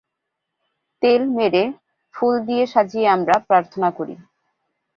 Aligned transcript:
তেল 1.01 1.21
মেরে, 1.37 1.63
ফুল 2.15 2.33
দিয়ে 2.47 2.63
সাজিয়ে 2.65 3.07
আমরা 3.07 3.35
প্রার্থনা 3.47 3.89
করি। 3.97 4.15